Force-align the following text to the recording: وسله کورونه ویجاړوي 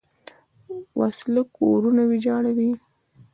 وسله 0.99 1.41
کورونه 1.57 2.01
ویجاړوي 2.09 2.71